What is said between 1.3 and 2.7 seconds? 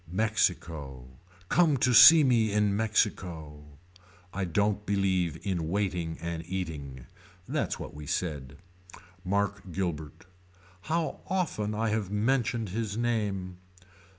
Come to see me